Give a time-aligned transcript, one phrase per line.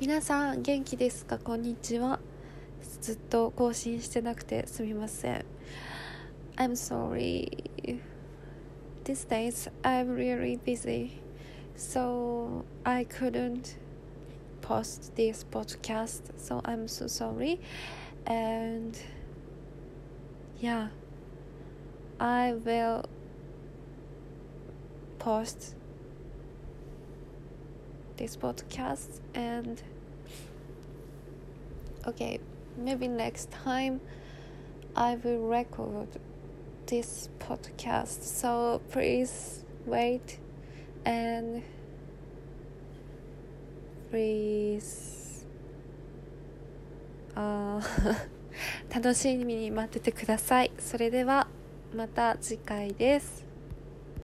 [0.00, 2.18] 皆さん元気ですかこんにちは
[3.00, 5.44] ずっと更新してなくてすみません
[6.56, 7.48] I'm sorry
[9.04, 11.20] These days I'm really busy
[11.76, 13.76] so I couldn't
[14.60, 17.60] post this podcast so I'm so sorry
[18.26, 18.96] and
[20.60, 20.88] yeah
[22.18, 23.04] I will
[25.18, 25.76] post
[28.16, 29.82] this podcast and
[32.06, 32.38] okay
[32.76, 34.00] maybe next time
[34.94, 36.08] I will record
[36.86, 40.38] this podcast so please wait
[41.04, 41.62] and
[44.10, 45.46] please
[47.34, 47.80] あ
[48.94, 51.48] 楽しみに待っててくださいそれでは
[51.94, 53.45] また次回です